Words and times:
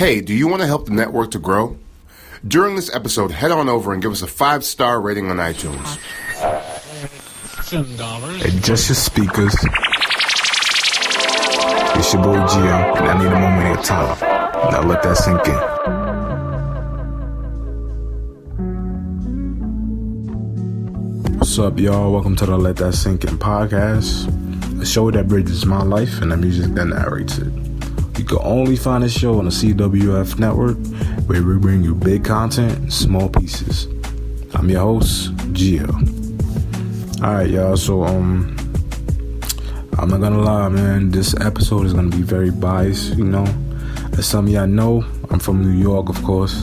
Hey, 0.00 0.22
do 0.22 0.32
you 0.32 0.48
want 0.48 0.62
to 0.62 0.66
help 0.66 0.86
the 0.86 0.92
network 0.92 1.30
to 1.32 1.38
grow? 1.38 1.76
During 2.48 2.74
this 2.74 2.90
episode, 2.94 3.32
head 3.32 3.50
on 3.50 3.68
over 3.68 3.92
and 3.92 4.00
give 4.00 4.12
us 4.12 4.22
a 4.22 4.26
five 4.26 4.64
star 4.64 4.98
rating 4.98 5.30
on 5.30 5.36
iTunes. 5.36 5.98
Adjust 8.46 8.88
your 8.88 8.96
speakers. 8.96 9.54
It's 11.98 12.14
your 12.14 12.22
boy 12.22 12.38
Gio, 12.38 12.96
and 12.96 13.08
I 13.08 13.18
need 13.18 13.26
a 13.26 13.38
moment 13.38 13.66
of 13.66 13.74
your 13.74 13.84
time. 13.84 14.18
Now 14.70 14.80
let 14.84 15.02
that 15.02 15.18
sink 15.18 15.46
in. 21.28 21.36
What's 21.36 21.58
up, 21.58 21.78
y'all? 21.78 22.10
Welcome 22.10 22.36
to 22.36 22.46
the 22.46 22.56
Let 22.56 22.76
That 22.76 22.94
Sink 22.94 23.24
In 23.24 23.36
podcast, 23.36 24.80
a 24.80 24.86
show 24.86 25.10
that 25.10 25.28
bridges 25.28 25.66
my 25.66 25.82
life 25.82 26.22
and 26.22 26.32
the 26.32 26.38
music 26.38 26.72
that 26.72 26.86
narrates 26.86 27.36
it. 27.36 27.69
Can 28.30 28.38
only 28.42 28.76
find 28.76 29.02
this 29.02 29.12
show 29.12 29.40
on 29.40 29.46
the 29.46 29.50
CWF 29.50 30.38
network, 30.38 30.76
where 31.26 31.42
we 31.42 31.58
bring 31.58 31.82
you 31.82 31.96
big 31.96 32.24
content 32.24 32.78
in 32.78 32.88
small 32.88 33.28
pieces. 33.28 33.88
I'm 34.54 34.70
your 34.70 34.82
host, 34.82 35.34
Gio. 35.52 35.90
Alright, 37.20 37.50
y'all, 37.50 37.76
so, 37.76 38.04
um, 38.04 38.56
I'm 39.98 40.10
not 40.10 40.20
gonna 40.20 40.42
lie, 40.42 40.68
man. 40.68 41.10
This 41.10 41.34
episode 41.40 41.86
is 41.86 41.92
gonna 41.92 42.08
be 42.08 42.22
very 42.22 42.52
biased, 42.52 43.16
you 43.16 43.24
know. 43.24 43.46
As 44.16 44.26
some 44.26 44.46
of 44.46 44.52
y'all 44.52 44.68
know, 44.68 45.04
I'm 45.30 45.40
from 45.40 45.64
New 45.64 45.76
York, 45.76 46.08
of 46.08 46.22
course, 46.22 46.62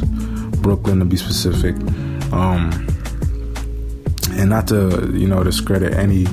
Brooklyn 0.62 1.00
to 1.00 1.06
be 1.06 1.18
specific. 1.18 1.76
Um, 2.32 2.72
and 4.38 4.50
not 4.50 4.70
to, 4.70 5.12
you 5.14 5.28
know, 5.28 5.44
discredit 5.44 5.96
any 5.96 6.28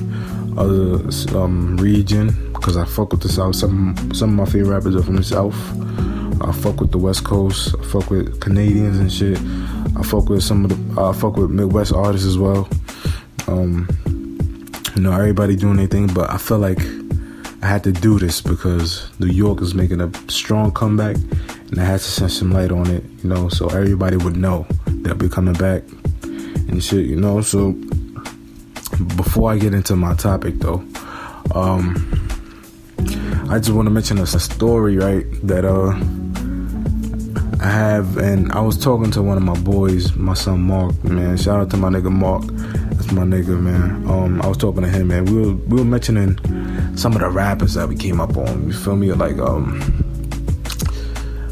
other 0.57 1.09
um, 1.37 1.75
region, 1.75 2.54
because 2.65 2.77
I 2.77 2.85
fuck 2.85 3.11
with 3.11 3.21
the 3.21 3.29
South. 3.29 3.55
Some 3.55 3.95
some 4.15 4.31
of 4.31 4.35
my 4.35 4.51
favorite 4.51 4.73
rappers 4.73 4.95
are 4.95 5.03
from 5.03 5.17
the 5.17 5.23
South. 5.23 5.53
I 6.41 6.51
fuck 6.51 6.81
with 6.81 6.91
the 6.91 6.97
West 6.97 7.23
Coast. 7.23 7.75
I 7.79 7.83
fuck 7.83 8.09
with 8.09 8.41
Canadians 8.41 8.97
and 8.97 9.13
shit. 9.13 9.37
I 9.95 10.01
fuck 10.01 10.29
with 10.29 10.41
some 10.41 10.65
of 10.65 10.71
the. 10.71 10.99
I 10.99 11.13
fuck 11.13 11.37
with 11.37 11.51
Midwest 11.51 11.93
artists 11.93 12.25
as 12.25 12.39
well. 12.39 12.67
Um, 13.47 13.87
you 14.95 15.03
know, 15.03 15.11
everybody 15.11 15.55
doing 15.55 15.77
their 15.77 15.85
thing, 15.85 16.07
but 16.07 16.31
I 16.31 16.39
feel 16.39 16.57
like 16.57 16.79
I 17.61 17.67
had 17.67 17.83
to 17.83 17.91
do 17.91 18.17
this 18.17 18.41
because 18.41 19.11
New 19.19 19.27
York 19.27 19.61
is 19.61 19.75
making 19.75 20.01
a 20.01 20.11
strong 20.27 20.71
comeback, 20.71 21.17
and 21.17 21.79
I 21.79 21.83
had 21.83 21.99
to 21.99 22.11
send 22.11 22.31
some 22.31 22.51
light 22.51 22.71
on 22.71 22.89
it, 22.89 23.03
you 23.21 23.29
know, 23.29 23.47
so 23.47 23.67
everybody 23.67 24.17
would 24.17 24.37
know 24.37 24.65
that 25.03 25.21
we're 25.21 25.29
coming 25.29 25.53
back 25.53 25.83
and 26.23 26.83
shit, 26.83 27.05
you 27.05 27.15
know. 27.15 27.41
So 27.41 27.73
before 29.17 29.51
I 29.51 29.59
get 29.59 29.75
into 29.75 29.95
my 29.95 30.15
topic, 30.15 30.55
though, 30.57 30.83
um, 31.53 32.24
I 33.49 33.59
just 33.59 33.71
want 33.71 33.85
to 33.85 33.91
mention 33.91 34.17
a, 34.17 34.25
story, 34.25 34.97
right? 34.97 35.25
That 35.43 35.65
uh, 35.65 35.91
I 37.63 37.69
have, 37.69 38.17
and 38.17 38.51
I 38.51 38.59
was 38.61 38.77
talking 38.77 39.11
to 39.11 39.21
one 39.21 39.37
of 39.37 39.43
my 39.43 39.57
boys, 39.59 40.15
my 40.15 40.33
son 40.33 40.61
Mark, 40.61 41.03
man. 41.03 41.37
Shout 41.37 41.59
out 41.59 41.69
to 41.69 41.77
my 41.77 41.89
nigga 41.89 42.11
Mark. 42.11 42.43
That's 42.95 43.11
my 43.11 43.21
nigga, 43.21 43.59
man. 43.59 44.09
Um, 44.09 44.41
I 44.41 44.47
was 44.47 44.57
talking 44.57 44.81
to 44.81 44.89
him, 44.89 45.09
man. 45.09 45.25
We 45.25 45.33
were 45.33 45.53
we 45.53 45.77
were 45.77 45.85
mentioning 45.85 46.37
some 46.97 47.13
of 47.13 47.19
the 47.19 47.29
rappers 47.29 47.75
that 47.75 47.87
we 47.87 47.95
came 47.95 48.19
up 48.19 48.35
on. 48.35 48.67
You 48.67 48.73
feel 48.73 48.95
me? 48.95 49.11
Like 49.13 49.37
um, 49.37 49.79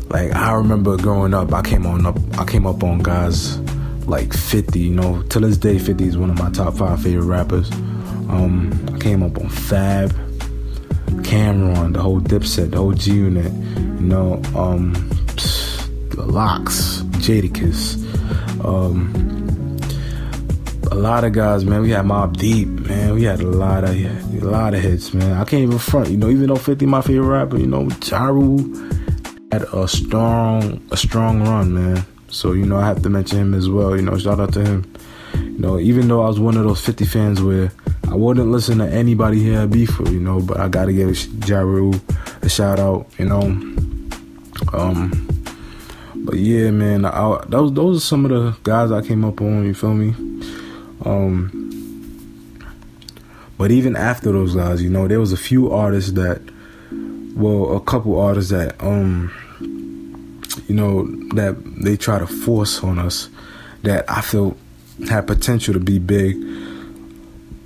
like 0.09 0.31
I 0.33 0.53
remember 0.53 0.97
growing 0.97 1.33
up, 1.33 1.53
I 1.53 1.61
came 1.61 1.85
on 1.85 2.05
up, 2.05 2.17
I 2.39 2.45
came 2.45 2.65
up 2.65 2.83
on 2.83 2.99
guys 2.99 3.59
like 4.07 4.33
50. 4.33 4.79
You 4.79 4.91
know, 4.91 5.21
to 5.23 5.39
this 5.39 5.57
day, 5.57 5.77
50 5.77 6.07
is 6.07 6.17
one 6.17 6.29
of 6.31 6.39
my 6.39 6.49
top 6.49 6.75
five 6.75 7.01
favorite 7.01 7.25
rappers. 7.25 7.71
Um, 8.29 8.89
I 8.93 8.97
came 8.99 9.21
up 9.21 9.37
on 9.37 9.49
Fab, 9.49 10.11
Cam'ron, 11.33 11.93
the 11.93 11.99
whole 11.99 12.21
Dipset, 12.21 12.69
the 12.69 12.77
whole 12.77 12.93
G 12.93 13.11
Unit. 13.15 13.51
You 13.51 14.07
know, 14.07 14.33
um, 14.55 14.93
the 16.11 16.23
LOX, 16.27 17.01
Jadakiss. 17.25 17.97
Um, 18.63 19.11
a 20.91 20.95
lot 20.95 21.23
of 21.23 21.33
guys, 21.33 21.65
man. 21.65 21.81
We 21.81 21.89
had 21.89 22.05
Mobb 22.05 22.37
Deep, 22.37 22.67
man. 22.67 23.15
We 23.15 23.23
had 23.23 23.39
a 23.39 23.47
lot 23.47 23.83
of 23.83 23.95
a 23.95 24.45
lot 24.45 24.75
of 24.75 24.81
hits, 24.81 25.11
man. 25.15 25.33
I 25.33 25.43
can't 25.43 25.63
even 25.63 25.79
front, 25.79 26.11
you 26.11 26.17
know. 26.17 26.29
Even 26.29 26.49
though 26.49 26.55
Fifty 26.55 26.85
my 26.85 27.01
favorite 27.01 27.25
rapper, 27.25 27.57
you 27.57 27.65
know, 27.65 27.89
Ja 28.05 28.25
Rule 28.25 28.59
had 29.51 29.63
a 29.73 29.87
strong 29.87 30.87
a 30.91 30.97
strong 30.97 31.41
run, 31.41 31.73
man. 31.73 32.05
So 32.27 32.51
you 32.51 32.67
know, 32.67 32.77
I 32.77 32.85
have 32.85 33.01
to 33.01 33.09
mention 33.09 33.39
him 33.39 33.53
as 33.55 33.67
well. 33.67 33.95
You 33.95 34.03
know, 34.03 34.19
shout 34.19 34.39
out 34.39 34.53
to 34.53 34.63
him. 34.63 34.93
You 35.33 35.57
know, 35.57 35.79
even 35.79 36.07
though 36.09 36.21
I 36.21 36.27
was 36.27 36.39
one 36.39 36.57
of 36.57 36.63
those 36.63 36.85
Fifty 36.85 37.05
fans 37.05 37.41
where 37.41 37.71
I 38.13 38.15
wouldn't 38.15 38.51
listen 38.51 38.77
to 38.77 38.87
anybody 38.87 39.41
here 39.41 39.65
beef 39.65 39.97
you 40.05 40.19
know, 40.19 40.39
but 40.39 40.59
I 40.59 40.69
gotta 40.69 40.93
give 40.93 41.17
Ja 41.49 41.61
Rule 41.61 41.95
a 42.43 42.47
shout 42.47 42.79
out. 42.79 43.07
You 43.17 43.25
know, 43.25 43.41
um. 44.71 45.29
But 46.15 46.35
yeah, 46.35 46.69
man, 46.69 47.05
I, 47.05 47.43
those 47.49 47.73
those 47.73 47.97
are 47.97 47.99
some 47.99 48.23
of 48.25 48.31
the 48.31 48.55
guys 48.61 48.91
I 48.91 49.01
came 49.01 49.25
up 49.25 49.41
on. 49.41 49.65
You 49.65 49.73
feel 49.73 49.95
me? 49.95 50.09
Um, 51.03 51.59
but 53.57 53.71
even 53.71 53.95
after 53.95 54.31
those 54.31 54.55
guys, 54.55 54.81
you 54.81 54.91
know, 54.91 55.07
there 55.07 55.19
was 55.19 55.33
a 55.33 55.37
few 55.37 55.71
artists 55.71 56.11
that, 56.11 56.41
well, 57.35 57.75
a 57.75 57.81
couple 57.81 58.21
artists 58.21 58.51
that, 58.51 58.81
um, 58.81 59.33
you 60.67 60.75
know, 60.75 61.07
that 61.33 61.57
they 61.83 61.97
try 61.97 62.19
to 62.19 62.27
force 62.27 62.83
on 62.83 62.99
us 62.99 63.29
that 63.81 64.09
I 64.09 64.21
feel 64.21 64.55
had 65.09 65.27
potential 65.27 65.73
to 65.73 65.79
be 65.79 65.97
big, 65.99 66.35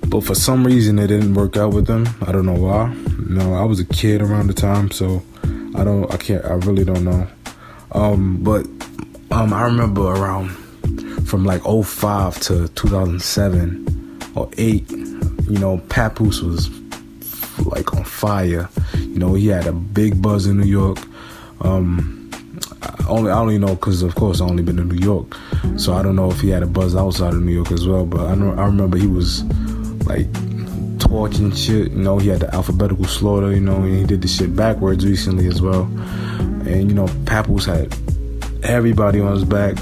but 0.08 0.24
for 0.24 0.34
some 0.34 0.66
reason 0.66 0.98
it 0.98 1.08
didn't 1.08 1.34
work 1.34 1.56
out 1.56 1.72
with 1.72 1.86
them. 1.86 2.08
I 2.26 2.32
don't 2.32 2.46
know 2.46 2.54
why. 2.54 2.94
Know, 3.28 3.54
I 3.54 3.64
was 3.64 3.78
a 3.78 3.84
kid 3.84 4.22
around 4.22 4.46
the 4.46 4.54
time, 4.54 4.90
so 4.90 5.22
I 5.74 5.84
don't, 5.84 6.12
I 6.12 6.16
can't, 6.16 6.44
I 6.44 6.54
really 6.54 6.84
don't 6.84 7.04
know. 7.04 7.26
Um, 7.92 8.42
but 8.42 8.66
um, 9.30 9.52
I 9.52 9.62
remember 9.64 10.02
around 10.02 10.48
from 11.28 11.44
like 11.44 11.62
05 11.62 12.40
to 12.40 12.68
2007 12.68 14.22
or 14.34 14.48
8 14.56 14.90
you 14.90 15.58
know 15.58 15.78
papoose 15.88 16.40
was 16.40 16.70
like 17.66 17.92
on 17.94 18.04
fire 18.04 18.68
you 18.94 19.18
know 19.18 19.34
he 19.34 19.48
had 19.48 19.66
a 19.66 19.72
big 19.72 20.22
buzz 20.22 20.46
in 20.46 20.58
new 20.58 20.66
york 20.66 20.98
um 21.62 22.14
I 22.80 23.08
only 23.08 23.30
i 23.30 23.38
only 23.38 23.58
know 23.58 23.74
because 23.74 24.02
of 24.02 24.14
course 24.14 24.40
i 24.40 24.44
only 24.44 24.62
been 24.62 24.78
in 24.78 24.88
new 24.88 25.04
york 25.04 25.34
so 25.76 25.94
i 25.94 26.02
don't 26.02 26.16
know 26.16 26.30
if 26.30 26.40
he 26.40 26.50
had 26.50 26.62
a 26.62 26.66
buzz 26.66 26.94
outside 26.94 27.34
of 27.34 27.42
new 27.42 27.52
york 27.52 27.72
as 27.72 27.86
well 27.86 28.06
but 28.06 28.20
i 28.26 28.34
know 28.34 28.52
i 28.52 28.64
remember 28.64 28.96
he 28.96 29.06
was 29.06 29.42
like 30.08 30.26
torching 30.98 31.52
shit 31.52 31.92
you 31.92 31.98
know 31.98 32.18
he 32.18 32.28
had 32.28 32.40
the 32.40 32.54
alphabetical 32.54 33.04
slaughter 33.04 33.52
you 33.52 33.60
know 33.60 33.76
and 33.76 33.96
he 33.96 34.04
did 34.04 34.20
the 34.20 34.28
shit 34.28 34.54
backwards 34.56 35.06
recently 35.06 35.46
as 35.46 35.62
well 35.62 35.82
and 36.66 36.88
you 36.88 36.94
know 36.94 37.06
papoose 37.24 37.66
had 37.66 37.94
everybody 38.62 39.20
on 39.20 39.32
his 39.32 39.44
back 39.44 39.76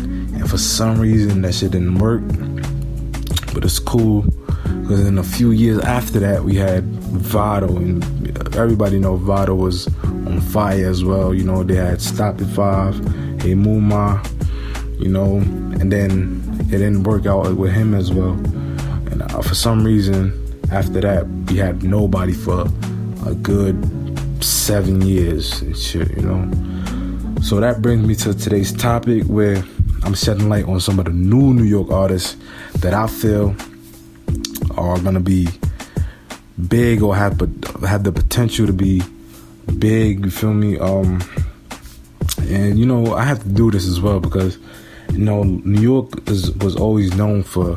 and 0.47 0.51
for 0.51 0.59
some 0.59 1.01
reason, 1.01 1.41
that 1.43 1.55
shit 1.55 1.73
didn't 1.73 1.99
work. 1.99 2.23
But 3.55 3.65
it's 3.65 3.79
cool 3.79 4.23
because 4.83 5.05
in 5.07 5.17
a 5.17 5.23
few 5.23 5.51
years 5.51 5.79
after 5.81 6.21
that, 6.21 6.45
we 6.45 6.55
had 6.55 6.85
Vado, 6.85 7.75
and 7.75 8.05
everybody 8.55 8.99
know 8.99 9.17
Vado 9.17 9.55
was 9.55 9.89
on 10.05 10.41
fire 10.41 10.87
as 10.87 11.03
well. 11.03 11.33
You 11.33 11.45
know, 11.45 11.63
they 11.63 11.75
had 11.77 12.03
Stop 12.03 12.41
at 12.41 12.47
Five, 12.49 12.97
Hey 13.41 13.55
Muma, 13.55 14.23
you 15.01 15.09
know, 15.09 15.37
and 15.37 15.91
then 15.91 16.43
it 16.61 16.79
didn't 16.79 17.05
work 17.05 17.25
out 17.25 17.57
with 17.57 17.73
him 17.73 17.95
as 17.95 18.13
well. 18.13 18.35
And 19.11 19.23
uh, 19.23 19.43
for 19.43 19.55
some 19.55 19.85
reason, 19.85 20.33
after 20.71 21.01
that, 21.01 21.27
we 21.49 21.57
had 21.57 21.83
nobody 21.83 22.33
for 22.33 22.67
a 23.27 23.35
good 23.35 23.77
seven 24.43 25.01
years 25.03 25.61
and 25.63 25.77
shit, 25.77 26.11
you 26.17 26.23
know. 26.23 27.43
So 27.43 27.61
that 27.61 27.83
brings 27.83 28.07
me 28.07 28.15
to 28.17 28.35
today's 28.35 28.73
topic 28.73 29.25
where 29.25 29.63
I'm 30.03 30.15
shedding 30.15 30.49
light 30.49 30.65
on 30.65 30.81
some 30.81 30.99
of 30.99 31.05
the 31.05 31.13
new 31.13 31.55
New 31.55 31.65
York 31.65 31.91
artists 31.91 32.37
that 32.81 32.95
I 32.95 33.07
feel 33.07 33.55
are 34.77 34.99
gonna 35.01 35.21
be 35.21 35.49
big 36.69 37.03
or 37.03 37.15
have 37.15 37.39
have 37.83 38.05
the 38.05 38.13
potential 38.13 38.67
to 38.67 38.73
be 38.73 39.03
big. 39.79 40.25
You 40.25 40.31
feel 40.31 40.55
me? 40.55 40.79
Um, 40.79 41.23
and 42.49 42.79
you 42.79 42.87
know 42.87 43.15
I 43.15 43.25
have 43.25 43.43
to 43.43 43.49
do 43.49 43.71
this 43.71 43.87
as 43.87 44.01
well 44.01 44.21
because 44.21 44.59
you 45.13 45.19
know 45.19 45.43
New 45.43 45.81
York 45.81 46.29
is 46.29 46.51
was 46.57 46.77
always 46.77 47.15
known 47.15 47.43
for 47.43 47.77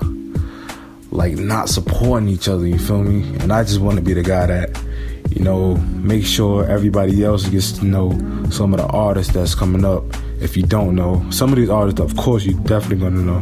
like 1.12 1.34
not 1.38 1.70
supporting 1.70 2.30
each 2.30 2.48
other. 2.48 2.68
You 2.68 2.78
feel 2.78 3.04
me? 3.04 3.22
And 3.40 3.52
I 3.52 3.64
just 3.64 3.80
want 3.80 3.98
to 3.98 4.04
be 4.04 4.14
the 4.14 4.24
guy 4.24 4.46
that 4.46 4.82
you 5.30 5.44
know 5.44 5.76
make 5.76 6.26
sure 6.26 6.66
everybody 6.66 7.24
else 7.24 7.48
gets 7.48 7.72
to 7.74 7.86
know 7.86 8.12
some 8.50 8.74
of 8.74 8.80
the 8.80 8.88
artists 8.88 9.34
that's 9.34 9.54
coming 9.56 9.86
up 9.86 10.04
if 10.42 10.56
you 10.56 10.64
don't 10.64 10.96
know. 10.96 11.26
Some 11.32 11.52
of 11.52 11.58
these 11.58 11.70
artists, 11.70 12.00
of 12.00 12.16
course, 12.16 12.46
you're 12.46 12.60
definitely 12.64 12.98
gonna 12.98 13.22
know. 13.22 13.40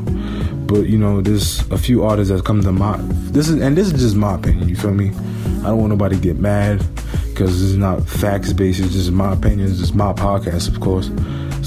But 0.65 0.87
you 0.87 0.97
know, 0.97 1.21
there's 1.21 1.59
a 1.71 1.77
few 1.77 2.03
artists 2.03 2.33
that 2.33 2.43
come 2.45 2.61
to 2.61 2.71
my 2.71 2.97
this 3.31 3.49
is 3.49 3.61
and 3.61 3.77
this 3.77 3.87
is 3.87 4.01
just 4.01 4.15
my 4.15 4.35
opinion. 4.35 4.69
You 4.69 4.75
feel 4.75 4.93
me? 4.93 5.11
I 5.59 5.69
don't 5.69 5.77
want 5.77 5.89
nobody 5.89 6.15
to 6.15 6.21
get 6.21 6.37
mad 6.37 6.83
because 7.29 7.61
it's 7.61 7.77
not 7.77 8.07
facts 8.07 8.53
based. 8.53 8.79
It's 8.79 8.93
just 8.93 9.11
my 9.11 9.33
opinion. 9.33 9.69
It's 9.69 9.79
just 9.79 9.95
my 9.95 10.13
podcast, 10.13 10.67
of 10.67 10.79
course. 10.79 11.09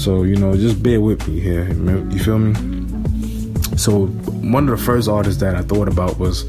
So 0.01 0.23
you 0.23 0.35
know, 0.35 0.55
just 0.55 0.81
bear 0.81 0.99
with 0.99 1.27
me 1.27 1.39
here. 1.39 1.67
You 1.71 2.19
feel 2.19 2.39
me? 2.39 2.70
So 3.81 4.05
one 4.05 4.69
of 4.69 4.77
the 4.77 4.85
first 4.85 5.09
artists 5.09 5.41
that 5.41 5.55
I 5.55 5.63
thought 5.63 5.87
about 5.87 6.19
was 6.19 6.45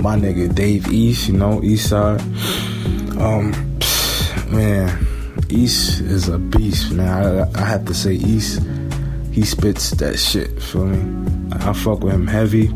my 0.00 0.16
nigga 0.16 0.54
Dave 0.54 0.88
East. 0.88 1.28
You 1.28 1.34
know, 1.34 1.62
East 1.62 1.90
Side. 1.90 2.20
Um, 3.20 3.52
man 4.50 5.06
East 5.52 6.00
is 6.00 6.28
a 6.28 6.38
beast, 6.38 6.92
man. 6.92 7.08
I, 7.08 7.60
I 7.60 7.64
have 7.66 7.84
to 7.84 7.94
say, 7.94 8.14
East, 8.14 8.62
he 9.32 9.44
spits 9.44 9.90
that 9.92 10.18
shit. 10.18 10.62
Feel 10.62 10.86
me? 10.86 11.52
I 11.52 11.74
fuck 11.74 12.00
with 12.00 12.14
him 12.14 12.26
heavy. 12.26 12.68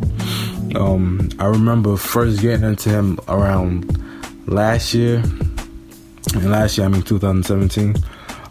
Um, 0.75 1.31
I 1.39 1.47
remember 1.47 1.97
first 1.97 2.43
getting 2.43 2.67
into 2.67 2.91
him 2.91 3.19
around 3.29 3.99
last 4.47 4.93
year, 4.93 5.23
and 6.35 6.51
last 6.51 6.77
year 6.77 6.87
I 6.87 6.91
mean 6.91 7.03
2017. 7.03 7.97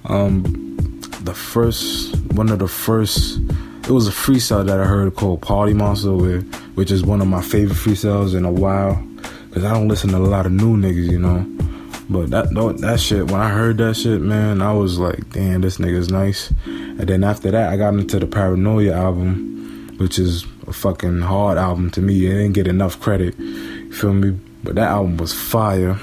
Um, 0.05 1.01
the 1.21 1.33
first 1.33 2.15
one 2.33 2.49
of 2.49 2.59
the 2.59 2.67
first 2.67 3.39
it 3.87 3.91
was 3.91 4.07
a 4.07 4.11
freestyle 4.11 4.65
that 4.65 4.79
I 4.79 4.85
heard 4.85 5.15
called 5.15 5.41
Party 5.41 5.73
Monster, 5.73 6.39
which 6.73 6.89
is 6.89 7.03
one 7.03 7.21
of 7.21 7.27
my 7.27 7.41
favorite 7.41 7.75
freestyles 7.75 8.35
in 8.35 8.43
a 8.43 8.51
while. 8.51 8.95
Cause 9.51 9.63
I 9.63 9.73
don't 9.73 9.87
listen 9.87 10.09
to 10.09 10.17
a 10.17 10.19
lot 10.19 10.47
of 10.47 10.51
new 10.51 10.75
niggas, 10.75 11.11
you 11.11 11.19
know. 11.19 11.45
But 12.09 12.31
that 12.31 12.49
that 12.81 12.99
shit, 12.99 13.29
when 13.29 13.39
I 13.39 13.49
heard 13.49 13.77
that 13.77 13.95
shit, 13.95 14.21
man, 14.21 14.61
I 14.61 14.73
was 14.73 14.97
like, 14.97 15.29
damn, 15.29 15.61
this 15.61 15.77
nigga's 15.77 16.09
nice. 16.09 16.51
And 16.65 17.01
then 17.01 17.23
after 17.23 17.51
that, 17.51 17.71
I 17.71 17.77
got 17.77 17.93
into 17.93 18.19
the 18.19 18.25
Paranoia 18.25 18.91
album, 18.91 19.95
which 19.97 20.17
is 20.17 20.45
a 20.67 20.73
fucking 20.73 21.21
hard 21.21 21.59
album 21.59 21.91
to 21.91 22.01
me. 22.01 22.25
It 22.25 22.33
didn't 22.33 22.53
get 22.53 22.67
enough 22.67 22.99
credit. 22.99 23.35
Feel 23.93 24.13
me? 24.13 24.37
But 24.63 24.75
that 24.75 24.89
album 24.89 25.17
was 25.17 25.31
fire. 25.31 25.99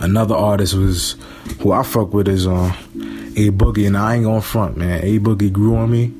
Another 0.00 0.36
artist 0.36 0.74
was 0.74 1.16
who 1.60 1.72
I 1.72 1.82
fuck 1.82 2.12
with 2.12 2.28
is 2.28 2.46
uh, 2.46 2.72
A 2.94 3.50
Boogie, 3.50 3.86
and 3.86 3.96
I 3.96 4.16
ain't 4.16 4.24
gonna 4.24 4.42
front, 4.42 4.76
man. 4.76 5.02
A 5.02 5.18
Boogie 5.18 5.52
grew 5.52 5.74
on 5.74 5.90
me 5.90 6.12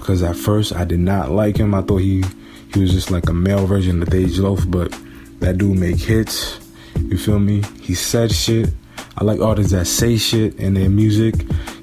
because 0.00 0.22
at 0.22 0.36
first 0.36 0.74
I 0.74 0.84
did 0.84 1.00
not 1.00 1.30
like 1.30 1.56
him. 1.56 1.74
I 1.74 1.82
thought 1.82 1.98
he 1.98 2.24
he 2.72 2.80
was 2.80 2.92
just 2.92 3.10
like 3.10 3.28
a 3.28 3.34
male 3.34 3.66
version 3.66 4.02
of 4.02 4.08
Dej 4.08 4.38
Loaf, 4.38 4.64
but 4.68 4.96
that 5.40 5.58
dude 5.58 5.78
make 5.78 5.98
hits. 5.98 6.58
You 6.96 7.18
feel 7.18 7.38
me? 7.38 7.62
He 7.80 7.94
said 7.94 8.32
shit. 8.32 8.70
I 9.16 9.24
like 9.24 9.40
artists 9.40 9.72
that 9.72 9.86
say 9.86 10.16
shit 10.16 10.54
in 10.56 10.74
their 10.74 10.88
music. 10.88 11.34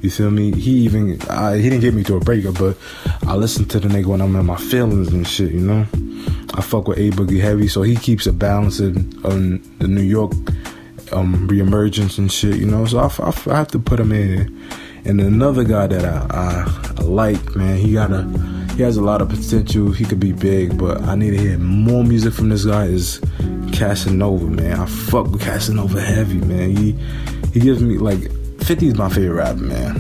You 0.02 0.10
feel 0.10 0.31
me? 0.31 0.52
He 0.52 0.72
even 0.80 1.22
uh, 1.30 1.54
he 1.54 1.64
didn't 1.64 1.81
get 1.81 1.94
me 1.94 2.04
to 2.04 2.16
a 2.16 2.19
breakup, 2.19 2.58
but 2.58 2.78
I 3.28 3.36
listen 3.36 3.66
to 3.66 3.80
the 3.80 3.88
nigga 3.88 4.06
when 4.08 4.22
I'm 4.22 4.36
in 4.36 4.46
my 4.46 4.58
feelings 4.58 5.10
and 5.10 5.28
shit. 5.28 5.52
You 5.52 5.62
know, 5.62 5.86
I 6.54 6.62
fuck 6.62 6.88
with 6.88 6.98
A 6.98 7.12
Boogie 7.12 7.42
heavy, 7.42 7.68
so 7.68 7.81
he 7.81 7.96
keeps 7.96 8.28
a 8.28 8.34
balance 8.34 8.80
on 8.80 9.62
the 9.80 9.88
New 9.88 10.02
York 10.02 10.31
um, 11.12 11.48
reemergence 11.48 12.18
and 12.18 12.31
shit. 12.31 12.56
You 12.56 12.66
know, 12.66 12.86
so 12.86 13.00
I, 13.00 13.08
I, 13.19 13.54
I 13.54 13.58
have 13.58 13.69
to 13.69 13.80
put 13.80 14.00
him 14.00 14.12
in. 14.12 14.69
And 15.07 15.21
another 15.21 15.63
guy 15.63 15.88
that 15.88 16.04
I, 16.04 16.27
I, 16.30 17.01
like, 17.04 17.56
man, 17.56 17.77
he 17.77 17.94
got 17.94 18.12
a 18.12 18.24
he 18.75 18.83
has 18.83 18.98
a 18.98 19.01
lot 19.01 19.21
of 19.21 19.30
potential. 19.30 19.92
He 19.92 20.04
could 20.04 20.19
be 20.19 20.33
big, 20.33 20.77
but 20.77 21.01
I 21.04 21.15
need 21.15 21.31
to 21.31 21.38
hear 21.38 21.57
more 21.57 22.04
music 22.04 22.33
from 22.33 22.50
this 22.50 22.65
guy. 22.65 22.86
Is 22.86 23.21
Casanova, 23.71 24.45
man. 24.45 24.80
I 24.80 24.86
fuck 24.86 25.27
with 25.27 25.42
Casanova 25.42 26.01
heavy, 26.01 26.39
man. 26.39 26.75
He 26.75 26.92
he 27.54 27.62
gives 27.62 27.81
me 27.81 27.98
like 27.98 28.30
50 28.62 28.88
is 28.88 28.95
my 28.95 29.07
favorite 29.07 29.36
rapper, 29.36 29.62
man. 29.62 29.95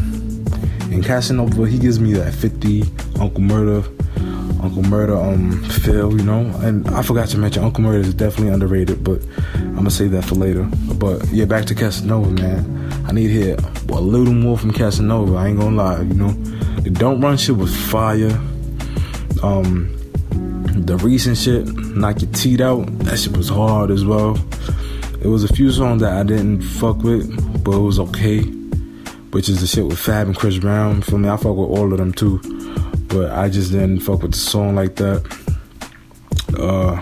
And 0.91 1.05
Casanova, 1.05 1.67
he 1.67 1.79
gives 1.79 1.99
me 2.01 2.11
that 2.13 2.33
50 2.33 2.83
Uncle 3.19 3.41
Murder, 3.41 3.87
Uncle 4.61 4.83
Murder, 4.83 5.15
um, 5.15 5.63
feel, 5.63 6.11
you 6.17 6.23
know. 6.23 6.41
And 6.61 6.85
I 6.89 7.01
forgot 7.01 7.29
to 7.29 7.37
mention 7.37 7.63
Uncle 7.63 7.81
Murder 7.81 7.99
is 7.99 8.13
definitely 8.13 8.51
underrated, 8.51 9.05
but 9.05 9.21
I'm 9.55 9.75
gonna 9.75 9.89
save 9.89 10.11
that 10.11 10.25
for 10.25 10.35
later. 10.35 10.63
But 10.95 11.25
yeah, 11.29 11.45
back 11.45 11.63
to 11.65 11.75
Casanova, 11.75 12.29
man. 12.29 12.86
I 13.07 13.13
need 13.13 13.29
hear 13.29 13.55
a 13.89 14.01
little 14.01 14.33
more 14.33 14.57
from 14.57 14.71
Casanova. 14.71 15.35
I 15.35 15.47
ain't 15.47 15.59
gonna 15.59 15.75
lie, 15.75 16.01
you 16.01 16.13
know. 16.13 16.31
The 16.81 16.89
Don't 16.89 17.21
Run 17.21 17.37
shit 17.37 17.55
was 17.55 17.75
fire. 17.75 18.37
Um, 19.41 19.93
the 20.85 20.97
recent 20.97 21.37
shit, 21.37 21.67
Knock 21.67 22.21
Your 22.21 22.31
Teeth 22.31 22.59
Out, 22.59 22.85
that 22.99 23.17
shit 23.17 23.35
was 23.35 23.47
hard 23.47 23.91
as 23.91 24.03
well. 24.03 24.37
It 25.21 25.27
was 25.27 25.43
a 25.43 25.53
few 25.53 25.71
songs 25.71 26.01
that 26.01 26.13
I 26.13 26.23
didn't 26.23 26.61
fuck 26.61 26.97
with, 26.97 27.63
but 27.63 27.77
it 27.77 27.81
was 27.81 27.97
okay. 27.99 28.41
Which 29.31 29.49
is 29.49 29.61
the 29.61 29.67
shit 29.67 29.85
with 29.85 29.99
Fab 29.99 30.27
and 30.27 30.35
Chris 30.35 30.57
Brown. 30.57 31.01
For 31.01 31.17
me, 31.17 31.29
I 31.29 31.37
fuck 31.37 31.55
with 31.55 31.69
all 31.69 31.91
of 31.91 31.97
them 31.97 32.11
too. 32.11 32.39
But 33.07 33.31
I 33.31 33.47
just 33.49 33.71
didn't 33.71 34.01
fuck 34.01 34.21
with 34.21 34.33
the 34.33 34.37
song 34.37 34.75
like 34.75 34.95
that. 34.97 35.23
Uh 36.57 37.01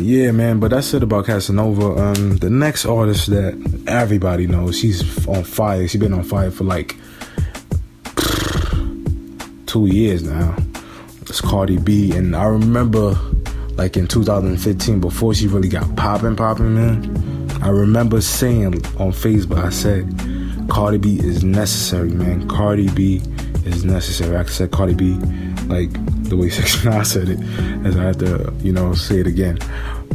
yeah, 0.00 0.30
man, 0.30 0.60
but 0.60 0.70
that's 0.70 0.94
it 0.94 1.02
about 1.02 1.26
Casanova. 1.26 2.00
Um, 2.00 2.36
the 2.38 2.50
next 2.50 2.86
artist 2.86 3.28
that 3.28 3.84
everybody 3.86 4.46
knows, 4.46 4.78
she's 4.78 5.26
on 5.26 5.44
fire. 5.44 5.86
She's 5.86 6.00
been 6.00 6.12
on 6.12 6.24
fire 6.24 6.50
for 6.50 6.64
like 6.64 6.96
two 9.66 9.86
years 9.86 10.22
now. 10.22 10.56
It's 11.22 11.40
Cardi 11.40 11.78
B, 11.78 12.12
and 12.12 12.34
I 12.34 12.44
remember 12.44 13.16
like 13.76 13.96
in 13.96 14.06
2015 14.06 15.00
before 15.00 15.34
she 15.34 15.46
really 15.46 15.68
got 15.68 15.96
popping, 15.96 16.36
popping, 16.36 16.74
man. 16.74 17.50
I 17.62 17.68
remember 17.68 18.20
saying 18.20 18.66
on 18.98 19.12
Facebook, 19.12 19.62
I 19.64 19.70
said, 19.70 20.08
Cardi 20.68 20.98
B 20.98 21.18
is 21.18 21.44
necessary, 21.44 22.10
man. 22.10 22.48
Cardi 22.48 22.88
B 22.90 23.22
is 23.64 23.84
necessary. 23.84 24.36
I 24.36 24.44
said 24.44 24.70
Cardi 24.70 24.94
B 24.94 25.14
like 25.66 25.90
the 26.30 26.36
way 26.36 26.48
69 26.50 27.04
said 27.04 27.28
it, 27.28 27.40
as 27.84 27.96
I 27.96 28.04
have 28.04 28.18
to, 28.18 28.52
you 28.60 28.72
know, 28.72 28.94
say 28.94 29.20
it 29.20 29.26
again. 29.26 29.58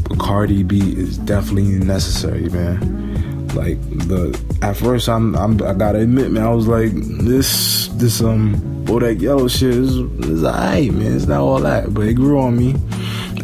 But 0.10 0.20
Cardi 0.20 0.64
B 0.64 0.80
is 0.98 1.18
definitely 1.20 1.78
necessary, 1.86 2.50
man. 2.50 3.48
Like 3.50 3.80
the 3.90 4.38
at 4.62 4.76
first, 4.76 5.08
I'm, 5.08 5.36
I'm 5.36 5.62
I 5.64 5.74
gotta 5.74 6.00
admit, 6.00 6.32
man, 6.32 6.44
I 6.44 6.50
was 6.50 6.68
like, 6.68 6.92
this 6.94 7.88
this 7.94 8.22
um 8.22 8.56
Bodak 8.86 9.22
Yellow 9.22 9.48
shit 9.48 9.70
is 9.70 9.96
is 9.96 10.44
alright, 10.44 10.92
man. 10.92 11.16
It's 11.16 11.28
not 11.28 11.40
all 11.40 11.60
that, 11.60 11.94
but 11.94 12.08
it 12.08 12.16
grew 12.16 12.40
on 12.40 12.58
me. 12.58 12.76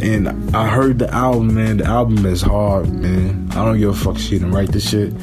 And 0.01 0.55
I 0.55 0.67
heard 0.67 0.99
the 0.99 1.09
album, 1.13 1.53
man. 1.53 1.77
The 1.77 1.85
album 1.85 2.25
is 2.25 2.41
hard, 2.41 2.91
man. 2.91 3.47
I 3.51 3.63
don't 3.63 3.77
give 3.77 3.89
a 3.89 3.93
fuck 3.93 4.17
she 4.17 4.31
didn't 4.31 4.51
write 4.51 4.69
this 4.69 4.89
shit. 4.89 5.13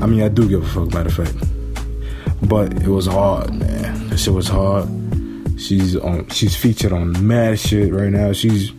I 0.00 0.06
mean, 0.06 0.22
I 0.22 0.28
do 0.28 0.48
give 0.48 0.62
a 0.62 0.68
fuck, 0.68 0.94
matter 0.94 1.08
of 1.08 1.28
fact. 1.28 2.48
But 2.48 2.72
it 2.82 2.88
was 2.88 3.06
hard, 3.06 3.52
man. 3.52 4.08
That 4.08 4.18
shit 4.18 4.32
was 4.32 4.48
hard. 4.48 4.88
She's 5.62 5.96
on. 5.96 6.28
She's 6.30 6.56
featured 6.56 6.92
on 6.92 7.26
mad 7.26 7.58
shit 7.58 7.92
right 7.92 8.10
now. 8.10 8.32
She's 8.32 8.72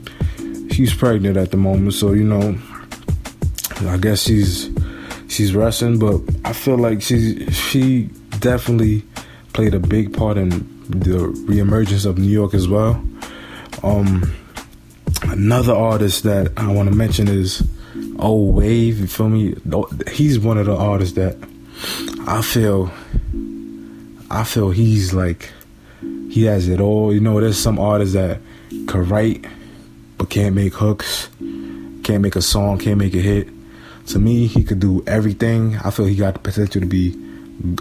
she's 0.72 0.94
pregnant 0.94 1.38
at 1.38 1.52
the 1.52 1.58
moment, 1.58 1.94
so 1.94 2.14
you 2.14 2.24
know. 2.24 2.58
I 3.88 3.98
guess 3.98 4.24
she's 4.24 4.70
she's 5.28 5.56
wrestling, 5.56 6.00
but 6.00 6.22
I 6.46 6.54
feel 6.54 6.78
like 6.78 7.02
she's 7.02 7.56
she 7.56 8.04
definitely 8.40 9.04
played 9.54 9.74
a 9.74 9.80
big 9.80 10.16
part 10.16 10.38
in 10.38 10.50
the 10.90 11.32
reemergence 11.48 12.06
of 12.06 12.18
New 12.18 12.30
York 12.30 12.54
as 12.54 12.68
well. 12.68 13.04
Um, 13.84 14.34
another 15.24 15.74
artist 15.74 16.24
that 16.24 16.52
I 16.58 16.72
want 16.72 16.90
to 16.90 16.96
mention 16.96 17.28
is 17.28 17.68
Old 18.20 18.56
Wave. 18.56 19.00
You 19.00 19.08
feel 19.08 19.30
me? 19.30 19.56
He's 20.12 20.40
one 20.40 20.58
of 20.58 20.66
the 20.66 20.76
artists 20.76 21.16
that 21.16 21.38
I 22.28 22.42
feel 22.42 22.92
I 24.30 24.44
feel 24.44 24.72
he's 24.72 25.14
like 25.14 25.52
he 26.34 26.46
has 26.46 26.68
it 26.68 26.82
all. 26.82 27.14
You 27.14 27.20
know, 27.20 27.40
there's 27.40 27.60
some 27.60 27.78
artists 27.78 28.16
that 28.16 28.40
could 28.88 29.08
write 29.08 29.46
but 30.18 30.32
can't 30.32 30.56
make 30.56 30.74
hooks, 30.74 31.30
can't 32.04 32.22
make 32.24 32.36
a 32.36 32.42
song, 32.42 32.80
can't 32.80 32.98
make 32.98 33.14
a 33.14 33.20
hit. 33.20 33.50
To 34.08 34.18
me, 34.18 34.48
he 34.48 34.64
could 34.64 34.80
do 34.80 35.04
everything. 35.06 35.78
I 35.84 35.92
feel 35.92 36.06
he 36.06 36.16
got 36.16 36.34
the 36.34 36.40
potential 36.40 36.82
to 36.82 36.88
be 36.88 37.14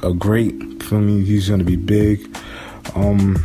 a 0.03 0.13
great. 0.13 0.83
For 0.83 0.97
me, 0.97 1.25
he's 1.25 1.49
gonna 1.49 1.65
be 1.65 1.77
big. 1.77 2.37
Um, 2.95 3.43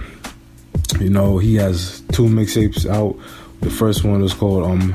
you 0.99 1.09
know, 1.09 1.37
he 1.37 1.55
has 1.55 2.01
two 2.11 2.23
mixtapes 2.23 2.85
out. 2.85 3.17
The 3.61 3.69
first 3.69 4.03
one 4.03 4.21
was 4.21 4.33
called 4.33 4.65
um, 4.65 4.93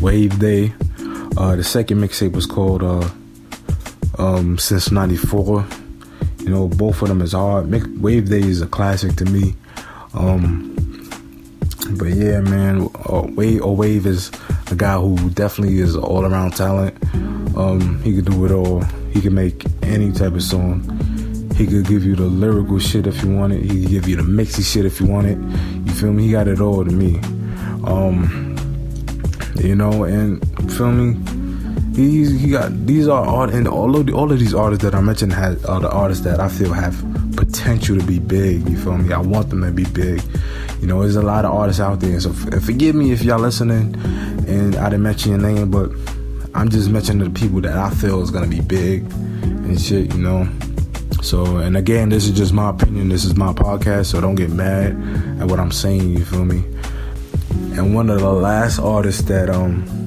Wave 0.00 0.38
Day. 0.38 0.72
Uh, 1.36 1.56
the 1.56 1.64
second 1.64 1.98
mixtape 1.98 2.32
was 2.32 2.46
called 2.46 2.84
uh, 2.84 3.10
um, 4.16 4.58
Since 4.58 4.92
'94. 4.92 5.66
You 6.48 6.54
know, 6.54 6.66
both 6.66 7.02
of 7.02 7.08
them 7.08 7.20
is 7.20 7.32
hard. 7.32 7.68
Make, 7.68 7.82
Wave 8.00 8.30
Day 8.30 8.40
is 8.40 8.62
a 8.62 8.66
classic 8.66 9.16
to 9.16 9.26
me. 9.26 9.54
Um, 10.14 10.74
but 11.98 12.08
yeah, 12.08 12.40
man, 12.40 12.88
uh, 13.06 13.26
Wave, 13.34 13.62
or 13.62 13.76
Wave 13.76 14.06
is 14.06 14.30
a 14.70 14.74
guy 14.74 14.96
who 14.98 15.28
definitely 15.28 15.80
is 15.80 15.94
all 15.94 16.24
around 16.24 16.56
talent. 16.56 16.96
Um, 17.54 18.00
he 18.02 18.14
can 18.14 18.24
do 18.24 18.46
it 18.46 18.50
all. 18.50 18.80
He 19.12 19.20
can 19.20 19.34
make 19.34 19.62
any 19.82 20.10
type 20.10 20.32
of 20.32 20.42
song. 20.42 20.80
He 21.54 21.66
could 21.66 21.86
give 21.86 22.02
you 22.06 22.16
the 22.16 22.24
lyrical 22.24 22.78
shit 22.78 23.06
if 23.06 23.22
you 23.22 23.36
want 23.36 23.52
it. 23.52 23.60
He 23.60 23.82
could 23.82 23.90
give 23.90 24.08
you 24.08 24.16
the 24.16 24.22
mixy 24.22 24.64
shit 24.64 24.86
if 24.86 25.00
you 25.00 25.06
want 25.06 25.26
it. 25.26 25.36
You 25.36 25.92
feel 25.92 26.14
me? 26.14 26.28
He 26.28 26.32
got 26.32 26.48
it 26.48 26.62
all 26.62 26.82
to 26.82 26.90
me. 26.90 27.18
Um, 27.84 28.56
you 29.56 29.74
know, 29.74 30.04
and 30.04 30.40
feel 30.72 30.92
me? 30.92 31.37
He 31.98 32.24
he 32.38 32.50
got 32.50 32.86
these 32.86 33.08
are 33.08 33.26
art 33.26 33.50
and 33.50 33.66
all 33.66 33.96
of 33.96 34.06
the, 34.06 34.12
all 34.12 34.30
of 34.30 34.38
these 34.38 34.54
artists 34.54 34.84
that 34.84 34.94
I 34.94 35.00
mentioned 35.00 35.32
had 35.32 35.66
are 35.66 35.80
the 35.80 35.90
artists 35.90 36.22
that 36.22 36.38
I 36.38 36.48
feel 36.48 36.72
have 36.72 36.94
potential 37.34 37.98
to 37.98 38.06
be 38.06 38.20
big. 38.20 38.68
You 38.68 38.78
feel 38.78 38.96
me? 38.96 39.12
I 39.12 39.18
want 39.18 39.50
them 39.50 39.62
to 39.62 39.72
be 39.72 39.82
big. 39.82 40.22
You 40.80 40.86
know, 40.86 41.00
there's 41.00 41.16
a 41.16 41.22
lot 41.22 41.44
of 41.44 41.52
artists 41.52 41.80
out 41.80 41.98
there. 41.98 42.20
So 42.20 42.32
forgive 42.32 42.94
me 42.94 43.10
if 43.10 43.22
y'all 43.24 43.40
listening 43.40 43.96
and 44.46 44.76
I 44.76 44.90
didn't 44.90 45.02
mention 45.02 45.32
your 45.32 45.40
name, 45.40 45.72
but 45.72 45.90
I'm 46.54 46.68
just 46.68 46.88
mentioning 46.88 47.32
the 47.32 47.36
people 47.36 47.60
that 47.62 47.76
I 47.76 47.90
feel 47.90 48.22
is 48.22 48.30
gonna 48.30 48.46
be 48.46 48.60
big 48.60 49.02
and 49.02 49.80
shit. 49.80 50.14
You 50.14 50.20
know. 50.20 50.48
So, 51.20 51.56
and 51.56 51.76
again, 51.76 52.10
this 52.10 52.26
is 52.26 52.38
just 52.38 52.52
my 52.52 52.70
opinion. 52.70 53.08
This 53.08 53.24
is 53.24 53.34
my 53.34 53.52
podcast, 53.52 54.06
so 54.06 54.20
don't 54.20 54.36
get 54.36 54.50
mad 54.50 54.92
at 55.40 55.48
what 55.48 55.58
I'm 55.58 55.72
saying. 55.72 56.10
You 56.10 56.24
feel 56.24 56.44
me? 56.44 56.62
And 57.76 57.92
one 57.92 58.08
of 58.08 58.20
the 58.20 58.32
last 58.32 58.78
artists 58.78 59.22
that 59.22 59.50
um 59.50 59.97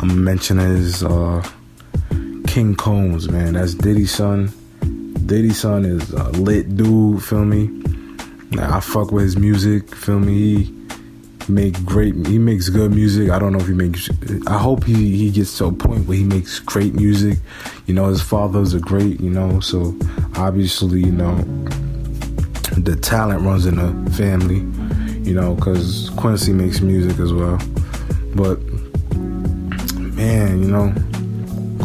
I'm 0.00 0.24
mentioning 0.24 0.66
is 0.66 1.04
uh 1.04 1.46
King 2.46 2.74
Combs, 2.74 3.28
man. 3.28 3.52
That's 3.52 3.74
Diddy's 3.74 4.10
son. 4.10 4.50
Diddy's 5.26 5.60
son 5.60 5.84
is 5.84 6.10
a 6.12 6.30
lit 6.30 6.74
dude, 6.74 7.22
feel 7.22 7.44
me? 7.44 7.66
Now, 8.50 8.78
I 8.78 8.80
fuck 8.80 9.12
with 9.12 9.24
his 9.24 9.36
music, 9.36 9.94
feel 9.94 10.18
me? 10.18 10.64
He 10.64 10.74
make 11.48 11.84
great 11.84 12.14
he 12.26 12.38
makes 12.38 12.70
good 12.70 12.94
music. 12.94 13.28
I 13.28 13.38
don't 13.38 13.52
know 13.52 13.58
if 13.58 13.66
he 13.66 13.74
makes 13.74 14.08
I 14.46 14.56
hope 14.56 14.84
he, 14.84 15.16
he 15.16 15.30
gets 15.30 15.58
to 15.58 15.66
a 15.66 15.72
point 15.72 16.08
where 16.08 16.16
he 16.16 16.24
makes 16.24 16.58
great 16.60 16.94
music. 16.94 17.38
You 17.84 17.92
know, 17.92 18.06
his 18.08 18.22
father's 18.22 18.72
a 18.72 18.80
great, 18.80 19.20
you 19.20 19.30
know, 19.30 19.60
so 19.60 19.94
obviously, 20.36 21.00
you 21.00 21.12
know, 21.12 21.36
the 22.78 22.98
talent 23.02 23.42
runs 23.42 23.66
in 23.66 23.76
the 23.76 24.10
family, 24.12 24.60
you 25.28 25.34
know, 25.34 25.56
because 25.56 26.08
Quincy 26.16 26.54
makes 26.54 26.80
music 26.80 27.18
as 27.18 27.34
well. 27.34 27.58
But 28.34 28.60
man, 30.30 30.62
you 30.62 30.70
know, 30.70 30.94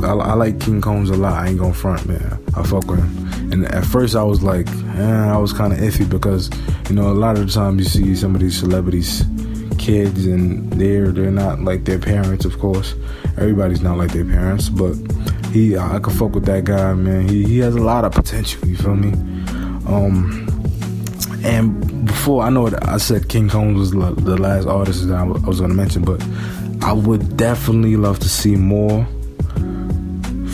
I, 0.07 0.13
I, 0.13 0.33
like 0.33 0.59
King 0.59 0.81
Combs 0.81 1.09
a 1.09 1.15
lot. 1.15 1.33
I 1.33 1.47
ain't 1.49 1.59
gonna 1.59 1.73
front, 1.73 2.05
man. 2.05 2.43
I 2.55 2.63
fuck 2.63 2.85
with 2.85 2.99
him. 2.99 3.51
And 3.51 3.65
at 3.65 3.85
first, 3.85 4.15
I 4.15 4.23
was 4.23 4.43
like, 4.43 4.67
eh, 4.67 5.27
I 5.35 5.37
was 5.37 5.51
kind 5.53 5.73
of 5.73 5.79
iffy 5.79 6.07
because, 6.07 6.49
you 6.89 6.95
know, 6.95 7.09
a 7.09 7.17
lot 7.25 7.37
of 7.37 7.47
the 7.47 7.53
time 7.53 7.79
you 7.79 7.85
see 7.85 8.15
some 8.15 8.35
of 8.35 8.41
these 8.41 8.57
celebrities, 8.57 9.23
kids, 9.79 10.27
and 10.27 10.71
they're 10.73 11.11
they're 11.11 11.31
not 11.31 11.61
like 11.61 11.85
their 11.85 11.99
parents, 11.99 12.45
of 12.45 12.59
course. 12.59 12.93
Everybody's 13.37 13.81
not 13.81 13.97
like 13.97 14.11
their 14.11 14.25
parents, 14.25 14.69
but 14.69 14.95
he, 15.51 15.77
I 15.77 15.99
could 15.99 16.13
fuck 16.13 16.33
with 16.35 16.45
that 16.45 16.65
guy, 16.65 16.93
man. 16.93 17.27
He 17.27 17.43
he 17.45 17.57
has 17.59 17.75
a 17.75 17.81
lot 17.81 18.05
of 18.05 18.11
potential. 18.11 18.67
You 18.67 18.77
feel 18.77 18.95
me? 18.95 19.11
Um, 19.87 20.45
and 21.43 22.05
before 22.05 22.43
I 22.43 22.49
know 22.49 22.67
it, 22.67 22.73
I 22.81 22.97
said 22.97 23.29
King 23.29 23.49
Combs 23.49 23.77
was 23.79 23.91
the 23.91 24.37
last 24.37 24.67
artist 24.67 25.07
that 25.07 25.15
I 25.15 25.23
was 25.23 25.59
going 25.59 25.71
to 25.71 25.75
mention, 25.75 26.03
but 26.03 26.19
I 26.85 26.93
would 26.93 27.35
definitely 27.35 27.97
love 27.97 28.19
to 28.19 28.29
see 28.29 28.55
more 28.55 29.07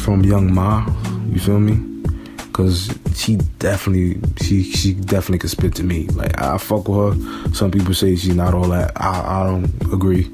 from 0.02 0.24
Young 0.24 0.58
M.A. 0.58 0.86
You 1.30 1.40
feel 1.42 1.60
me? 1.60 2.06
Cause 2.54 2.98
she 3.14 3.36
definitely, 3.60 4.18
she 4.42 4.64
she 4.64 4.94
definitely 4.94 5.40
could 5.40 5.50
spit 5.50 5.76
to 5.76 5.84
me. 5.84 6.08
Like 6.08 6.42
I 6.42 6.58
fuck 6.58 6.88
with 6.88 7.20
her. 7.20 7.54
Some 7.54 7.70
people 7.70 7.94
say 7.94 8.16
she's 8.16 8.34
not 8.34 8.54
all 8.54 8.70
that. 8.70 8.94
I 8.96 9.42
I 9.42 9.44
don't 9.46 9.94
agree. 9.94 10.32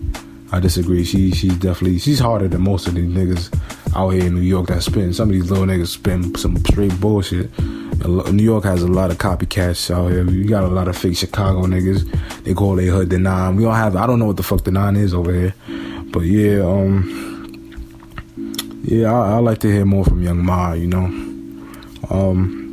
I 0.51 0.59
disagree. 0.59 1.03
She 1.03 1.31
she's 1.31 1.57
definitely 1.57 1.97
she's 1.97 2.19
harder 2.19 2.47
than 2.47 2.61
most 2.61 2.85
of 2.87 2.93
these 2.93 3.09
niggas 3.09 3.49
out 3.95 4.09
here 4.09 4.27
in 4.27 4.35
New 4.35 4.41
York 4.41 4.67
that 4.67 4.83
spin. 4.83 5.13
Some 5.13 5.29
of 5.29 5.33
these 5.33 5.49
little 5.49 5.65
niggas 5.65 5.87
spin 5.87 6.35
some 6.35 6.57
straight 6.57 6.97
bullshit. 6.99 7.49
New 8.05 8.43
York 8.43 8.63
has 8.63 8.83
a 8.83 8.87
lot 8.87 9.11
of 9.11 9.17
copycats 9.17 9.89
out 9.93 10.11
here. 10.11 10.29
You 10.29 10.47
got 10.47 10.63
a 10.63 10.67
lot 10.67 10.87
of 10.87 10.97
fake 10.97 11.17
Chicago 11.17 11.63
niggas. 11.63 12.43
They 12.43 12.53
call 12.53 12.75
their 12.75 12.91
hood 12.91 13.09
the 13.09 13.17
nine. 13.17 13.55
We 13.55 13.63
don't 13.63 13.75
have. 13.75 13.95
I 13.95 14.05
don't 14.05 14.19
know 14.19 14.25
what 14.25 14.37
the 14.37 14.43
fuck 14.43 14.63
the 14.63 14.71
nine 14.71 14.95
is 14.95 15.13
over 15.13 15.33
here, 15.33 15.53
but 16.11 16.21
yeah, 16.21 16.61
um, 16.61 17.73
yeah, 18.83 19.11
I, 19.11 19.35
I 19.35 19.37
like 19.37 19.59
to 19.59 19.71
hear 19.71 19.85
more 19.85 20.05
from 20.05 20.21
Young 20.21 20.39
M.A. 20.39 20.75
You 20.75 20.87
know, 20.87 21.05
um, 22.09 22.63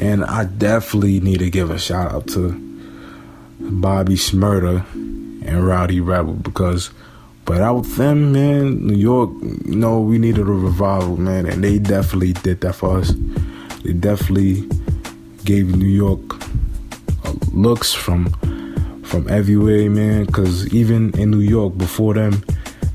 and 0.00 0.24
I 0.24 0.44
definitely 0.44 1.20
need 1.20 1.38
to 1.38 1.50
give 1.50 1.70
a 1.70 1.78
shout 1.78 2.12
out 2.12 2.26
to 2.28 2.52
Bobby 3.60 4.14
Shmurda 4.14 4.84
and 4.94 5.66
Rowdy 5.66 6.00
Rebel 6.00 6.34
because 6.34 6.90
but 7.48 7.54
without 7.54 7.80
them, 7.96 8.32
man, 8.32 8.86
New 8.86 8.94
York, 8.94 9.30
you 9.64 9.74
know, 9.74 10.00
we 10.00 10.18
needed 10.18 10.42
a 10.42 10.52
revival, 10.52 11.16
man, 11.16 11.46
and 11.46 11.64
they 11.64 11.78
definitely 11.78 12.34
did 12.34 12.60
that 12.60 12.74
for 12.74 12.98
us. 12.98 13.14
They 13.84 13.92
definitely 13.92 14.68
gave 15.44 15.74
New 15.74 15.86
York 15.86 16.20
uh, 17.24 17.34
looks 17.52 17.92
from 17.92 18.30
from 19.04 19.28
everywhere, 19.28 19.88
man. 19.90 20.26
Because 20.26 20.72
even 20.74 21.18
in 21.18 21.30
New 21.30 21.40
York, 21.40 21.78
before 21.78 22.14
them, 22.14 22.42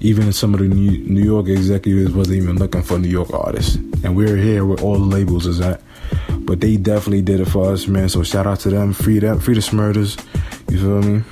even 0.02 0.32
some 0.34 0.54
of 0.54 0.60
the 0.60 0.68
New 0.68 1.24
York 1.24 1.48
executives 1.48 2.14
wasn't 2.14 2.38
even 2.38 2.58
looking 2.58 2.84
for 2.84 3.00
New 3.00 3.10
York 3.10 3.34
artists, 3.34 3.76
and 4.04 4.16
we're 4.16 4.38
here 4.38 4.66
where 4.66 4.80
all 4.82 5.00
the 5.00 5.06
labels 5.06 5.48
is 5.48 5.62
at. 5.62 5.82
But 6.40 6.60
they 6.60 6.76
definitely 6.76 7.22
did 7.22 7.40
it 7.40 7.46
for 7.46 7.72
us, 7.72 7.88
man. 7.88 8.10
So 8.10 8.22
shout 8.22 8.46
out 8.46 8.60
to 8.62 8.70
them. 8.70 8.94
Free 8.94 9.20
them, 9.20 9.40
free 9.40 9.56
the 9.56 9.62
Shmurdas. 9.62 10.20
You 10.70 10.80
feel 10.80 11.02
me? 11.02 11.24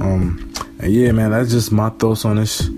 Um, 0.00 0.52
and 0.78 0.92
yeah, 0.92 1.12
man, 1.12 1.32
that's 1.32 1.50
just 1.50 1.72
my 1.72 1.90
thoughts 1.90 2.24
on 2.24 2.36
this, 2.36 2.68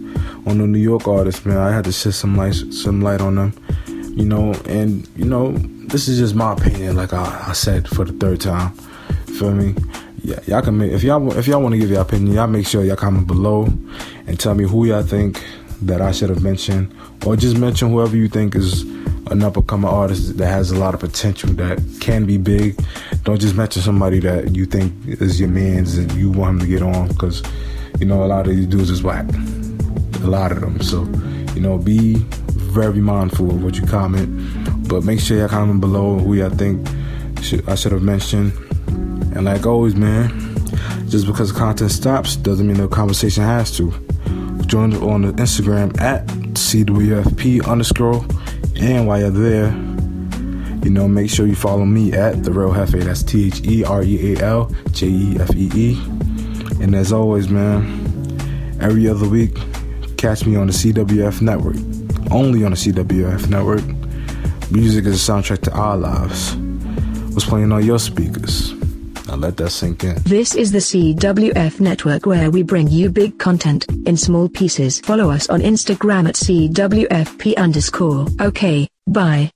on 0.46 0.58
the 0.58 0.66
New 0.66 0.78
York 0.78 1.06
artists, 1.06 1.44
man. 1.44 1.58
I 1.58 1.72
had 1.72 1.84
to 1.84 1.92
shed 1.92 2.14
some 2.14 2.36
light, 2.36 2.54
some 2.54 3.02
light 3.02 3.20
on 3.20 3.34
them, 3.34 3.52
you 3.86 4.24
know. 4.24 4.54
And 4.66 5.06
you 5.14 5.26
know, 5.26 5.56
this 5.88 6.08
is 6.08 6.18
just 6.18 6.34
my 6.34 6.52
opinion, 6.52 6.96
like 6.96 7.12
I, 7.12 7.46
I 7.48 7.52
said 7.52 7.88
for 7.88 8.04
the 8.04 8.12
third 8.12 8.40
time. 8.40 8.70
Feel 9.38 9.52
me? 9.52 9.74
Yeah, 10.22 10.40
y'all 10.46 10.62
can 10.62 10.78
make 10.78 10.92
if 10.92 11.02
y'all 11.02 11.36
if 11.36 11.46
y'all 11.46 11.60
want 11.60 11.74
to 11.74 11.78
give 11.78 11.90
your 11.90 12.00
opinion, 12.00 12.34
y'all 12.34 12.46
make 12.46 12.66
sure 12.66 12.84
y'all 12.84 12.96
comment 12.96 13.26
below 13.26 13.66
and 14.26 14.38
tell 14.40 14.54
me 14.54 14.64
who 14.64 14.86
y'all 14.86 15.02
think 15.02 15.44
that 15.82 16.00
I 16.00 16.12
should 16.12 16.30
have 16.30 16.42
mentioned, 16.42 16.94
or 17.26 17.36
just 17.36 17.58
mention 17.58 17.90
whoever 17.90 18.16
you 18.16 18.28
think 18.28 18.54
is 18.54 18.82
an 19.30 19.42
up 19.42 19.56
and 19.56 19.66
coming 19.66 19.90
artist 19.90 20.38
that 20.38 20.46
has 20.46 20.70
a 20.70 20.76
lot 20.76 20.94
of 20.94 21.00
potential 21.00 21.50
that 21.54 21.82
can 22.00 22.24
be 22.24 22.38
big. 22.38 22.78
Don't 23.24 23.40
just 23.40 23.54
mention 23.54 23.82
somebody 23.82 24.20
that 24.20 24.54
you 24.54 24.66
think 24.66 24.92
is 25.06 25.40
your 25.40 25.48
man's 25.48 25.98
and 25.98 26.10
you 26.12 26.30
want 26.30 26.54
him 26.54 26.60
to 26.60 26.66
get 26.66 26.82
on 26.82 27.08
because 27.08 27.42
you 28.00 28.06
know, 28.06 28.24
a 28.24 28.26
lot 28.26 28.46
of 28.46 28.54
these 28.54 28.66
dudes 28.66 28.90
is 28.90 29.02
whack. 29.02 29.26
A 30.22 30.26
lot 30.26 30.52
of 30.52 30.60
them. 30.60 30.80
So, 30.80 31.04
you 31.54 31.60
know, 31.60 31.78
be 31.78 32.14
very 32.14 33.00
mindful 33.00 33.50
of 33.50 33.62
what 33.62 33.76
you 33.76 33.86
comment. 33.86 34.28
But 34.88 35.04
make 35.04 35.20
sure 35.20 35.38
y'all 35.38 35.48
comment 35.48 35.80
below 35.80 36.18
who 36.18 36.34
y'all 36.34 36.50
think 36.50 36.86
should, 37.42 37.68
I 37.68 37.74
should 37.74 37.92
have 37.92 38.02
mentioned. 38.02 38.52
And 39.34 39.44
like 39.44 39.66
always, 39.66 39.94
man, 39.94 40.28
just 41.08 41.26
because 41.26 41.52
the 41.52 41.58
content 41.58 41.90
stops 41.90 42.36
doesn't 42.36 42.66
mean 42.66 42.76
the 42.76 42.88
conversation 42.88 43.42
has 43.42 43.76
to. 43.76 43.90
Join 44.66 44.92
us 44.92 45.00
on 45.02 45.22
the 45.22 45.32
Instagram 45.32 46.00
at 46.00 46.26
CWFP 46.26 47.66
underscore. 47.66 48.24
And 48.76 49.06
while 49.06 49.20
you're 49.20 49.30
there, 49.30 49.72
you 50.84 50.90
know, 50.90 51.08
make 51.08 51.30
sure 51.30 51.46
you 51.46 51.54
follow 51.54 51.84
me 51.84 52.12
at 52.12 52.44
The 52.44 52.52
Real 52.52 52.74
Jefe. 52.74 53.04
That's 53.04 53.22
T 53.22 53.46
H 53.46 53.62
E 53.64 53.84
R 53.84 54.02
E 54.02 54.34
A 54.34 54.42
L 54.42 54.74
J 54.90 55.06
E 55.06 55.36
F 55.40 55.54
E 55.56 55.70
E. 55.74 56.02
And 56.80 56.94
as 56.94 57.12
always, 57.12 57.48
man, 57.48 57.84
every 58.80 59.08
other 59.08 59.28
week, 59.28 59.56
catch 60.16 60.44
me 60.44 60.56
on 60.56 60.66
the 60.66 60.72
CWF 60.72 61.40
network. 61.40 61.76
Only 62.30 62.64
on 62.64 62.72
the 62.72 62.76
CWF 62.76 63.48
network. 63.48 63.82
Music 64.70 65.04
is 65.04 65.28
a 65.28 65.32
soundtrack 65.32 65.60
to 65.60 65.72
our 65.72 65.96
lives. 65.96 66.56
What's 67.34 67.44
playing 67.44 67.72
on 67.72 67.84
your 67.84 67.98
speakers? 67.98 68.72
Now 69.28 69.36
let 69.36 69.56
that 69.58 69.70
sink 69.70 70.04
in. 70.04 70.16
This 70.24 70.54
is 70.54 70.72
the 70.72 70.78
CWF 70.78 71.80
network 71.80 72.26
where 72.26 72.50
we 72.50 72.62
bring 72.62 72.88
you 72.88 73.10
big 73.10 73.38
content 73.38 73.86
in 74.06 74.16
small 74.16 74.48
pieces. 74.48 75.00
Follow 75.00 75.30
us 75.30 75.48
on 75.48 75.60
Instagram 75.60 76.28
at 76.28 76.34
CWFP 76.34 77.56
underscore. 77.56 78.26
Okay, 78.40 78.88
bye. 79.06 79.50